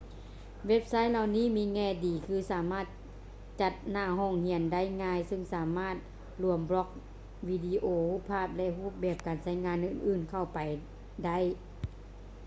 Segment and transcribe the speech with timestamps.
[0.67, 2.85] ເວັບໄຊທ໌ເຫຼົ່ານີ້ມີແງ່ດີຄື ສາມາດ
[3.61, 5.95] ຈັດໜ້າຫ້ອງຮຽນໄດ້ງ່າຍເຊິ່ງສາມາດ
[6.43, 6.89] ລວມບລັອກ
[7.49, 10.59] ວິດີໂອ ຮູບພາບ ແລະ ຮູບແບບການໃຊ້ງານອື່ນໆເຂົ້າໄປ
[11.25, 11.37] ໄດ້